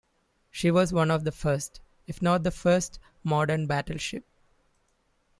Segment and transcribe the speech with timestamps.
[0.49, 4.25] She was one of the first, if not the first, modern battleship.